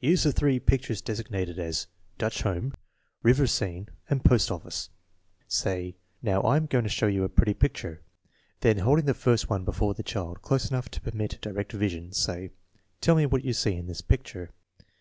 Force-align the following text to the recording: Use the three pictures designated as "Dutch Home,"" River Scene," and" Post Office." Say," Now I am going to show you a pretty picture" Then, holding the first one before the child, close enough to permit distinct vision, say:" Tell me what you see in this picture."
Use 0.00 0.24
the 0.24 0.32
three 0.32 0.58
pictures 0.58 1.00
designated 1.00 1.56
as 1.56 1.86
"Dutch 2.18 2.42
Home,"" 2.42 2.74
River 3.22 3.46
Scene," 3.46 3.88
and" 4.10 4.24
Post 4.24 4.50
Office." 4.50 4.90
Say," 5.46 5.94
Now 6.20 6.40
I 6.40 6.56
am 6.56 6.66
going 6.66 6.82
to 6.82 6.90
show 6.90 7.06
you 7.06 7.22
a 7.22 7.28
pretty 7.28 7.54
picture" 7.54 8.02
Then, 8.58 8.78
holding 8.78 9.04
the 9.04 9.14
first 9.14 9.48
one 9.48 9.64
before 9.64 9.94
the 9.94 10.02
child, 10.02 10.42
close 10.42 10.68
enough 10.68 10.88
to 10.90 11.00
permit 11.00 11.38
distinct 11.40 11.70
vision, 11.70 12.10
say:" 12.10 12.50
Tell 13.00 13.14
me 13.14 13.24
what 13.26 13.44
you 13.44 13.52
see 13.52 13.76
in 13.76 13.86
this 13.86 14.00
picture." 14.00 14.50